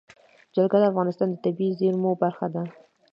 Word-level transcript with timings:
جلګه 0.53 0.77
د 0.81 0.83
افغانستان 0.91 1.27
د 1.31 1.35
طبیعي 1.43 1.71
زیرمو 1.79 2.11
برخه 2.23 2.47
ده. 2.53 2.63